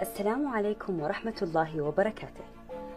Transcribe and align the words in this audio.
السلام 0.00 0.48
عليكم 0.48 1.00
ورحمة 1.00 1.34
الله 1.42 1.80
وبركاته. 1.80 2.44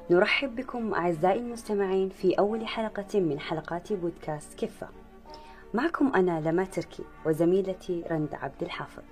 نرحب 0.09 0.55
بكم 0.55 0.93
أعزائي 0.93 1.39
المستمعين 1.39 2.09
في 2.09 2.33
أول 2.33 2.67
حلقة 2.67 3.19
من 3.19 3.39
حلقات 3.39 3.93
بودكاست 3.93 4.65
كفة. 4.65 4.87
معكم 5.73 6.11
أنا 6.15 6.41
لما 6.49 6.63
تركي 6.63 7.03
وزميلتي 7.25 8.03
رند 8.11 8.33
عبد 8.33 8.63
الحافظ. 8.63 9.03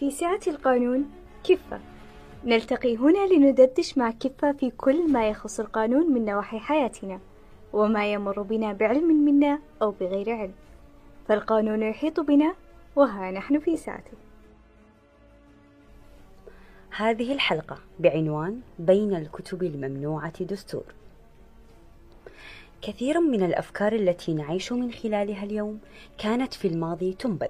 في 0.00 0.10
سعة 0.10 0.40
القانون 0.46 1.10
كفة 1.44 1.80
نلتقي 2.44 2.96
هنا 2.96 3.26
لندردش 3.26 3.98
مع 3.98 4.10
كفة 4.10 4.52
في 4.52 4.70
كل 4.70 5.12
ما 5.12 5.28
يخص 5.28 5.60
القانون 5.60 6.12
من 6.12 6.24
نواحي 6.24 6.58
حياتنا 6.58 7.20
وما 7.72 8.12
يمر 8.12 8.42
بنا 8.42 8.72
بعلم 8.72 9.24
منا 9.24 9.58
أو 9.82 9.90
بغير 9.90 10.30
علم 10.30 10.54
فالقانون 11.28 11.82
يحيط 11.82 12.20
بنا 12.20 12.54
وها 12.96 13.30
نحن 13.30 13.58
في 13.58 13.76
سعته 13.76 14.27
هذه 16.96 17.32
الحلقة 17.32 17.78
بعنوان 17.98 18.60
بين 18.78 19.14
الكتب 19.14 19.62
الممنوعة 19.62 20.44
دستور. 20.44 20.84
كثير 22.82 23.20
من 23.20 23.42
الأفكار 23.42 23.92
التي 23.92 24.34
نعيش 24.34 24.72
من 24.72 24.92
خلالها 24.92 25.44
اليوم 25.44 25.80
كانت 26.18 26.54
في 26.54 26.68
الماضي 26.68 27.12
تنبذ 27.12 27.48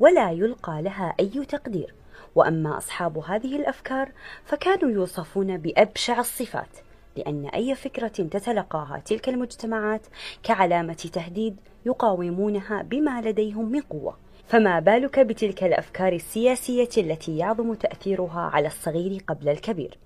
ولا 0.00 0.30
يلقى 0.30 0.82
لها 0.82 1.14
أي 1.20 1.44
تقدير، 1.48 1.94
وأما 2.34 2.78
أصحاب 2.78 3.18
هذه 3.18 3.56
الأفكار 3.56 4.12
فكانوا 4.44 4.90
يوصفون 4.90 5.56
بأبشع 5.56 6.20
الصفات، 6.20 6.76
لأن 7.16 7.46
أي 7.46 7.74
فكرة 7.74 8.08
تتلقاها 8.08 9.02
تلك 9.04 9.28
المجتمعات 9.28 10.06
كعلامة 10.42 11.10
تهديد 11.12 11.56
يقاومونها 11.86 12.82
بما 12.82 13.20
لديهم 13.20 13.72
من 13.72 13.80
قوة. 13.80 14.25
فما 14.46 14.80
بالك 14.80 15.20
بتلك 15.20 15.64
الأفكار 15.64 16.12
السياسية 16.12 16.88
التي 16.98 17.36
يعظم 17.36 17.74
تأثيرها 17.74 18.40
على 18.40 18.66
الصغير 18.66 19.22
قبل 19.28 19.48
الكبير 19.48 19.98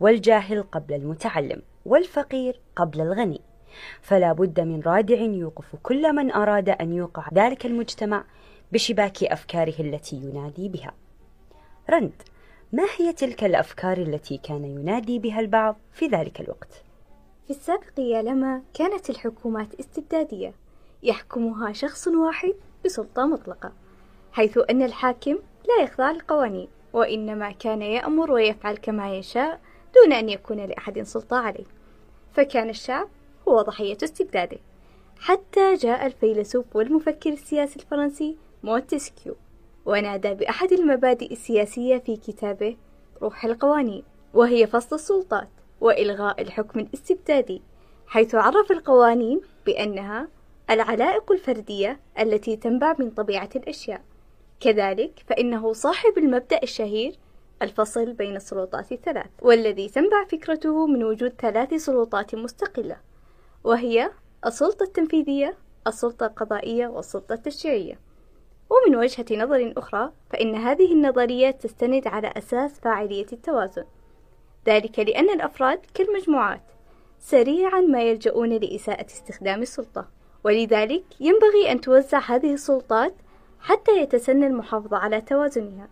والجاهل 0.00 0.62
قبل 0.62 0.94
المتعلم 0.94 1.62
والفقير 1.86 2.60
قبل 2.76 3.00
الغني؟ 3.00 3.40
فلا 4.00 4.32
بد 4.32 4.60
من 4.60 4.80
رادع 4.80 5.20
يوقف 5.20 5.76
كل 5.82 6.12
من 6.12 6.32
أراد 6.32 6.68
أن 6.68 6.92
يوقع 6.92 7.28
ذلك 7.34 7.66
المجتمع 7.66 8.24
بشباك 8.72 9.24
أفكاره 9.24 9.80
التي 9.80 10.16
ينادي 10.16 10.68
بها. 10.68 10.94
رند 11.90 12.22
ما 12.72 12.84
هي 12.96 13.12
تلك 13.12 13.44
الأفكار 13.44 13.98
التي 13.98 14.38
كان 14.38 14.64
ينادي 14.64 15.18
بها 15.18 15.40
البعض 15.40 15.76
في 15.92 16.06
ذلك 16.06 16.40
الوقت؟ 16.40 16.82
في 17.44 17.50
السابق 17.50 17.98
يا 18.00 18.22
لما 18.22 18.62
كانت 18.74 19.10
الحكومات 19.10 19.74
استبدادية 19.74 20.54
يحكمها 21.02 21.72
شخص 21.72 22.08
واحد 22.08 22.54
بسلطة 22.84 23.26
مطلقة. 23.26 23.72
حيث 24.36 24.58
أن 24.70 24.82
الحاكم 24.82 25.38
لا 25.68 25.84
يخضع 25.84 26.10
للقوانين 26.10 26.68
وإنما 26.92 27.52
كان 27.52 27.82
يأمر 27.82 28.32
ويفعل 28.32 28.76
كما 28.76 29.16
يشاء 29.16 29.60
دون 29.94 30.12
أن 30.12 30.28
يكون 30.28 30.56
لأحد 30.56 31.02
سلطة 31.02 31.36
عليه. 31.36 31.64
فكان 32.32 32.68
الشعب 32.68 33.08
هو 33.48 33.62
ضحية 33.62 33.96
استبداده. 34.04 34.58
حتى 35.18 35.74
جاء 35.74 36.06
الفيلسوف 36.06 36.76
والمفكر 36.76 37.30
السياسي 37.30 37.80
الفرنسي 37.80 38.36
مونتسكيو 38.62 39.36
ونادى 39.86 40.34
بأحد 40.34 40.72
المبادئ 40.72 41.32
السياسية 41.32 41.98
في 41.98 42.16
كتابه 42.16 42.76
روح 43.22 43.44
القوانين 43.44 44.02
وهي 44.34 44.66
فصل 44.66 44.96
السلطات 44.96 45.48
وإلغاء 45.80 46.42
الحكم 46.42 46.80
الاستبدادي 46.80 47.62
حيث 48.06 48.34
عرف 48.34 48.72
القوانين 48.72 49.40
بأنها 49.66 50.28
العلائق 50.70 51.32
الفردية 51.32 52.00
التي 52.18 52.56
تنبع 52.56 52.94
من 52.98 53.10
طبيعة 53.10 53.50
الأشياء. 53.56 54.02
كذلك 54.60 55.12
فإنه 55.26 55.72
صاحب 55.72 56.18
المبدأ 56.18 56.60
الشهير 56.62 57.18
الفصل 57.62 58.12
بين 58.12 58.36
السلطات 58.36 58.92
الثلاث 58.92 59.30
والذي 59.42 59.88
تنبع 59.88 60.24
فكرته 60.24 60.86
من 60.86 61.04
وجود 61.04 61.32
ثلاث 61.40 61.74
سلطات 61.74 62.34
مستقلة 62.34 62.96
وهي 63.64 64.10
السلطة 64.46 64.82
التنفيذية 64.82 65.56
السلطة 65.86 66.26
القضائية 66.26 66.86
والسلطة 66.86 67.32
التشريعية. 67.32 67.98
ومن 68.70 68.96
وجهة 68.96 69.26
نظر 69.30 69.72
أخرى 69.76 70.12
فإن 70.30 70.54
هذه 70.54 70.92
النظرية 70.92 71.50
تستند 71.50 72.06
على 72.06 72.32
أساس 72.36 72.80
فاعلية 72.80 73.26
التوازن. 73.32 73.84
ذلك 74.66 74.98
لأن 74.98 75.30
الأفراد 75.30 75.80
كالمجموعات 75.94 76.62
سريعا 77.18 77.80
ما 77.80 78.02
يلجؤون 78.02 78.48
لإساءة 78.48 79.06
استخدام 79.06 79.62
السلطة 79.62 80.08
ولذلك 80.44 81.04
ينبغي 81.20 81.72
أن 81.72 81.80
توزع 81.80 82.18
هذه 82.18 82.54
السلطات 82.54 83.14
حتى 83.60 84.00
يتسنى 84.00 84.46
المحافظة 84.46 84.96
على 84.96 85.20
توازنها. 85.20 85.88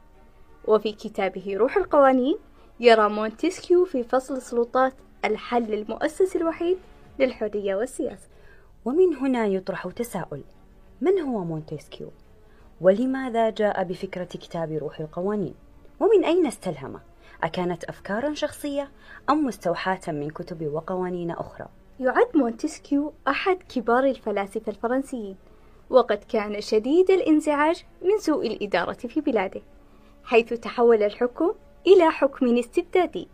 وفي 0.64 0.92
كتابه 0.92 1.56
روح 1.56 1.76
القوانين 1.76 2.36
يرى 2.80 3.08
مونتسكيو 3.08 3.84
في 3.84 4.02
فصل 4.02 4.36
السلطات 4.36 4.92
الحل 5.24 5.74
المؤسس 5.74 6.36
الوحيد 6.36 6.78
للحرية 7.18 7.74
والسياسة. 7.74 8.28
ومن 8.84 9.16
هنا 9.16 9.46
يطرح 9.46 9.88
تساؤل 9.88 10.42
من 11.00 11.20
هو 11.20 11.44
مونتسكيو؟ 11.44 12.10
ولماذا 12.80 13.50
جاء 13.50 13.84
بفكرة 13.84 14.24
كتاب 14.24 14.72
روح 14.72 15.00
القوانين؟ 15.00 15.54
ومن 16.00 16.24
أين 16.24 16.46
استلهمه؟ 16.46 17.00
أكانت 17.42 17.84
أفكارا 17.84 18.34
شخصية 18.34 18.90
أم 19.30 19.46
مستوحاة 19.46 20.00
من 20.08 20.30
كتب 20.30 20.72
وقوانين 20.72 21.30
أخرى؟ 21.30 21.66
يعد 22.00 22.28
مونتسكيو 22.34 23.12
أحد 23.28 23.56
كبار 23.62 24.04
الفلاسفة 24.04 24.72
الفرنسيين. 24.72 25.36
وقد 25.90 26.24
كان 26.28 26.60
شديد 26.60 27.10
الانزعاج 27.10 27.84
من 28.02 28.18
سوء 28.18 28.46
الإدارة 28.46 28.92
في 28.92 29.20
بلاده 29.20 29.62
حيث 30.24 30.52
تحول 30.52 31.02
الحكم 31.02 31.54
إلى 31.86 32.10
حكم 32.10 32.58
استبدادي 32.58 33.28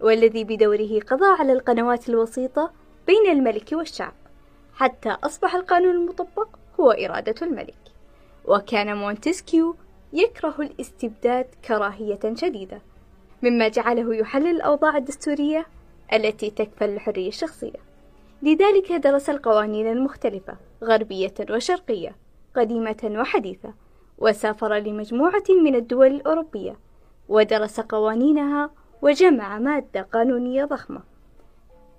والذي 0.00 0.44
بدوره 0.44 1.00
قضى 1.00 1.26
على 1.38 1.52
القنوات 1.52 2.08
الوسيطة 2.08 2.72
بين 3.06 3.30
الملك 3.30 3.72
والشعب 3.72 4.12
حتى 4.74 5.08
أصبح 5.08 5.54
القانون 5.54 5.94
المطبق 5.94 6.48
هو 6.80 6.90
إرادة 6.90 7.46
الملك. 7.46 7.74
وكان 8.44 8.96
مونتسكيو 8.96 9.76
يكره 10.12 10.54
الاستبداد 10.60 11.46
كراهية 11.64 12.34
شديدة 12.34 12.82
مما 13.42 13.68
جعله 13.68 14.14
يحلل 14.14 14.46
الأوضاع 14.46 14.96
الدستورية 14.96 15.66
التي 16.12 16.50
تكفل 16.50 16.90
الحرية 16.90 17.28
الشخصية. 17.28 17.85
لذلك 18.42 18.92
درس 18.92 19.30
القوانين 19.30 19.92
المختلفة 19.92 20.56
غربية 20.84 21.34
وشرقية 21.50 22.16
قديمة 22.56 22.96
وحديثة 23.04 23.74
وسافر 24.18 24.74
لمجموعة 24.74 25.44
من 25.64 25.74
الدول 25.74 26.06
الأوروبية 26.06 26.78
ودرس 27.28 27.80
قوانينها 27.80 28.70
وجمع 29.02 29.58
مادة 29.58 30.02
قانونية 30.02 30.64
ضخمة. 30.64 31.00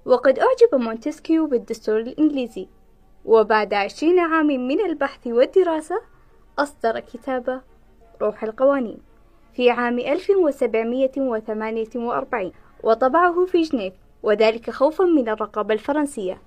وقد 0.06 0.40
أعجب 0.40 0.76
مونتسكيو 0.76 1.48
بالدستور 1.48 2.00
الإنجليزي. 2.00 2.68
وبعد 3.26 3.74
عشرين 3.74 4.20
عام 4.20 4.48
من 4.48 4.86
البحث 4.86 5.28
والدراسة 5.28 6.02
أصدر 6.60 7.00
كتابه 7.00 7.62
روح 8.22 8.44
القوانين 8.44 8.98
في 9.54 9.70
عام 9.70 10.00
1748 10.00 12.52
وطبعه 12.84 13.46
في 13.46 13.62
جنيف. 13.62 13.94
وذلك 14.24 14.70
خوفا 14.70 15.04
من 15.04 15.30
الرقابة 15.30 15.74
الفرنسية. 15.74 16.42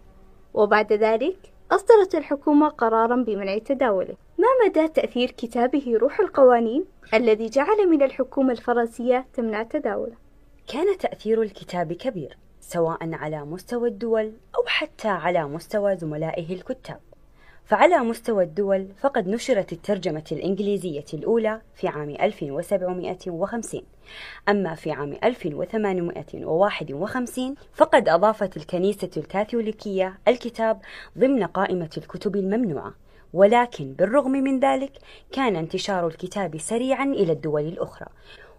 وبعد 0.54 0.92
ذلك 0.92 1.53
أصدرت 1.70 2.14
الحكومة 2.14 2.69
قرارا 2.69 3.16
بمنع 3.16 3.58
تداوله. 3.58 4.14
ما 4.38 4.47
مدى 4.66 4.88
تأثير 4.88 5.31
كتابه 5.31 5.97
روح 5.97 6.20
القوانين 6.20 6.84
الذي 7.14 7.47
جعل 7.47 7.88
من 7.91 8.03
الحكومة 8.03 8.53
الفرنسية 8.53 9.26
تمنع 9.34 9.62
تداوله؟ 9.62 10.16
كان 10.66 10.98
تأثير 10.98 11.42
الكتاب 11.42 11.92
كبير 11.92 12.38
سواء 12.60 13.14
على 13.14 13.44
مستوى 13.44 13.88
الدول 13.88 14.32
أو 14.56 14.62
حتى 14.66 15.09
على 15.09 15.44
مستوى 15.44 15.97
زملائه 15.97 16.54
الكتاب. 16.54 17.00
فعلى 17.65 17.98
مستوى 17.98 18.45
الدول 18.45 18.89
فقد 19.01 19.28
نشرت 19.28 19.72
الترجمة 19.72 20.24
الإنجليزية 20.33 21.04
الأولى 21.15 21.60
في 21.74 21.89
عام 21.89 22.10
1750 22.10 23.83
أما 24.48 24.74
في 24.74 24.91
عام 24.91 25.16
1851 25.24 27.54
فقد 27.72 28.09
أضافت 28.09 28.57
الكنيسة 28.57 29.10
الكاثوليكية 29.16 30.18
الكتاب 30.28 30.80
ضمن 31.18 31.45
قائمة 31.45 31.91
الكتب 31.97 32.36
الممنوعة. 32.36 32.95
ولكن 33.33 33.92
بالرغم 33.92 34.30
من 34.30 34.60
ذلك 34.60 34.92
كان 35.33 35.56
انتشار 35.56 36.06
الكتاب 36.06 36.59
سريعا 36.59 37.04
إلى 37.04 37.33
الدول 37.33 37.66
الأخرى 37.66 38.09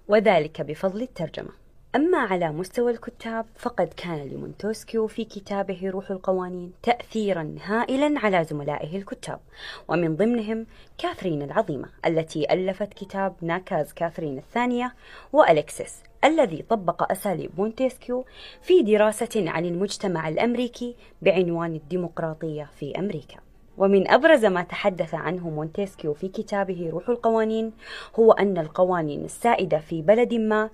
وذلك 0.07 0.61
بفضل 0.61 1.01
الترجمة. 1.01 1.49
أما 1.95 2.17
على 2.17 2.51
مستوى 2.51 2.91
الكتاب 2.91 3.45
فقد 3.55 3.87
كان 3.87 4.27
لمونتوسكيو 4.27 5.07
في 5.07 5.25
كتابه 5.25 5.89
روح 5.89 6.11
القوانين 6.11 6.73
تأثيرا 6.83 7.55
هائلا 7.63 8.19
على 8.19 8.43
زملائه 8.43 8.97
الكتاب. 8.97 9.39
ومن 9.87 10.15
ضمنهم 10.15 10.65
كاثرين 10.97 11.41
العظيمة 11.41 11.89
التي 12.05 12.53
ألفت 12.53 12.93
كتاب 12.93 13.35
ناكاز 13.41 13.93
كاثرين 13.93 14.37
الثانية 14.37 14.93
وألكسس 15.33 16.03
الذي 16.23 16.61
طبق 16.69 17.11
أساليب 17.11 17.51
مونتسكيو 17.57 18.25
في 18.61 18.81
دراسة 18.81 19.49
عن 19.49 19.65
المجتمع 19.65 20.27
الأمريكي 20.29 20.95
بعنوان 21.21 21.75
الديمقراطية 21.75 22.69
في 22.79 22.99
أمريكا. 22.99 23.50
ومن 23.77 24.11
أبرز 24.11 24.45
ما 24.45 24.61
تحدث 24.61 25.13
عنه 25.13 25.49
مونتسكيو 25.49 26.13
في 26.13 26.27
كتابه 26.27 26.89
روح 26.91 27.09
القوانين 27.09 27.71
هو 28.19 28.31
أن 28.31 28.57
القوانين 28.57 29.25
السائدة 29.25 29.77
في 29.77 30.01
بلد 30.01 30.33
ما 30.33 30.69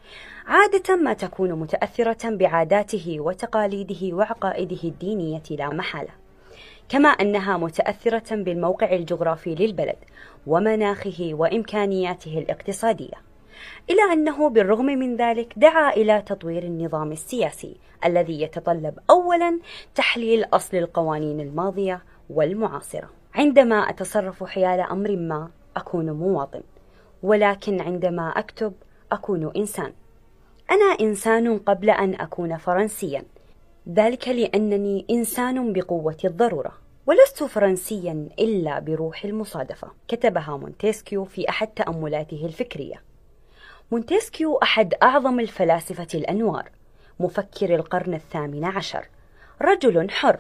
عادة 0.48 0.96
ما 0.96 1.14
تكون 1.14 1.54
متأثرة 1.54 2.30
بعاداته 2.30 3.20
وتقاليده 3.20 4.16
وعقائده 4.16 4.84
الدينية 4.84 5.44
لا 5.52 5.70
محالة 5.70 6.12
كما 6.90 7.10
أنها 7.10 7.58
متأثرة 7.58 8.36
بالموقع 8.36 8.96
الجغرافي 8.96 9.56
للبلد 9.56 9.98
ومناخه 10.48 11.30
وإمكانياته 11.34 12.38
الاقتصادية 12.38 13.28
إلى 13.90 14.14
أنه 14.14 14.50
بالرغم 14.50 14.86
من 14.86 15.16
ذلك 15.16 15.54
دعا 15.58 15.94
إلى 15.94 16.22
تطوير 16.22 16.64
النظام 16.64 17.12
السياسي 17.12 17.78
الذي 18.06 18.42
يتطلب 18.42 19.00
أولا 19.10 19.60
تحليل 19.96 20.46
أصل 20.54 20.78
القوانين 20.78 21.40
الماضية 21.40 22.02
والمعاصرة. 22.30 23.10
عندما 23.36 23.76
أتصرف 23.76 24.44
حيال 24.44 24.80
أمر 24.80 25.16
ما 25.16 25.50
أكون 25.78 26.12
مواطن. 26.12 26.62
ولكن 27.24 27.82
عندما 27.82 28.30
أكتب 28.30 28.74
أكون 29.12 29.52
إنسان. 29.56 29.94
أنا 30.72 30.98
إنسان 31.02 31.60
قبل 31.60 31.90
أن 31.90 32.16
أكون 32.16 32.58
فرنسيا. 32.58 33.24
ذلك 33.90 34.28
لأنني 34.28 35.06
إنسان 35.10 35.74
بقوة 35.74 36.18
الضرورة. 36.26 36.72
ولست 37.06 37.44
فرنسيا 37.44 38.30
إلا 38.40 38.80
بروح 38.80 39.26
المصادفة. 39.26 39.88
كتبها 40.08 40.58
مونتسكيو 40.58 41.24
في 41.24 41.50
أحد 41.50 41.68
تأملاته 41.68 42.46
الفكرية. 42.46 43.02
مونتسكيو 43.92 44.58
أحد 44.58 44.94
أعظم 45.04 45.40
الفلاسفة 45.40 46.08
الأنوار. 46.16 46.70
مفكر 47.20 47.76
القرن 47.76 48.14
الثامن 48.14 48.66
عشر. 48.66 49.08
رجل 49.62 50.10
حر. 50.10 50.40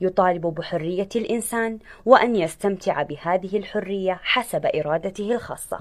يطالب 0.00 0.46
بحرية 0.46 1.08
الإنسان 1.16 1.78
وأن 2.04 2.36
يستمتع 2.36 3.02
بهذه 3.02 3.56
الحرية 3.56 4.20
حسب 4.22 4.66
إرادته 4.66 5.32
الخاصة. 5.32 5.80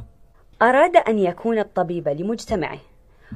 أراد 0.62 0.98
أن 0.98 1.20
يكون 1.20 1.60
الطبيب 1.60 2.08
لمجتمعه، 2.08 2.80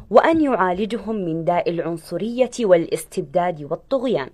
وأن 0.09 0.41
يعالجهم 0.41 1.15
من 1.15 1.45
داء 1.45 1.69
العنصرية 1.69 2.51
والاستبداد 2.59 3.63
والطغيان. 3.63 4.29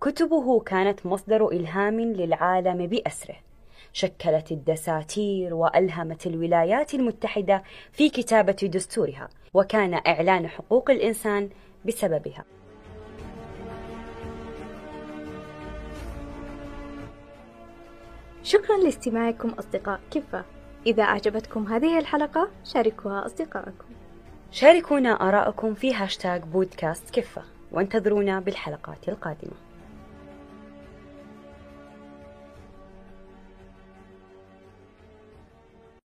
كتبه 0.00 0.60
كانت 0.60 1.06
مصدر 1.06 1.48
إلهام 1.48 2.00
للعالم 2.00 2.86
بأسره. 2.86 3.36
شكلت 3.92 4.52
الدساتير 4.52 5.54
وألهمت 5.54 6.26
الولايات 6.26 6.94
المتحدة 6.94 7.62
في 7.92 8.08
كتابة 8.08 8.52
دستورها 8.52 9.28
وكان 9.54 10.00
إعلان 10.06 10.48
حقوق 10.48 10.90
الإنسان 10.90 11.50
بسببها 11.84 12.44
شكرا 18.42 18.76
لاستماعكم 18.76 19.48
أصدقاء 19.48 20.00
كفة 20.10 20.44
إذا 20.86 21.02
أعجبتكم 21.02 21.66
هذه 21.66 21.98
الحلقة 21.98 22.48
شاركوها 22.64 23.26
أصدقائكم. 23.26 23.84
شاركونا 24.50 25.28
آراءكم 25.28 25.74
في 25.74 25.94
هاشتاغ 25.94 26.38
بودكاست 26.38 27.10
كفة 27.10 27.42
وانتظرونا 27.72 28.40
بالحلقات 28.40 29.08
القادمة. 29.08 29.52